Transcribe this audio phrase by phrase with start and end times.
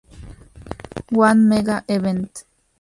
[1.27, 2.45] One Mega-Event".